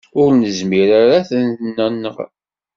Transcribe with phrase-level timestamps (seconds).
[0.21, 2.15] Ur nezmir ara ad ten-nenɣ.